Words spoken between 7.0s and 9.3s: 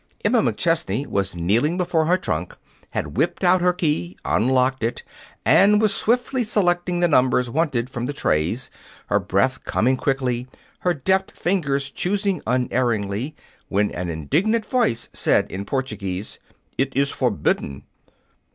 the numbers wanted from the trays, her